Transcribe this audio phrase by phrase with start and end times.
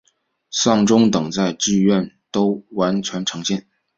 [0.49, 3.67] 丧钟等在剧中都完整呈现。